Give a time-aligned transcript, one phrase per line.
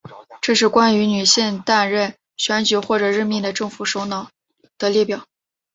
[0.41, 4.31] 这是关于女性担任选举或者任命的政府首脑
[4.79, 5.27] 的列表。